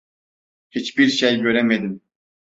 Hiçbir 0.71 1.09
şey 1.09 1.39
göremedim. 1.41 2.01